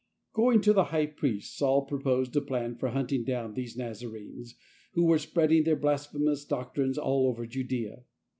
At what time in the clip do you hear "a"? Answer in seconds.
2.35-2.41